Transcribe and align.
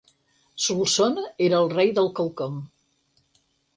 Solsona 0.67 1.25
era 1.49 1.59
el 1.65 1.71
rei 1.75 1.93
del 1.99 2.11
quelcom. 2.21 2.57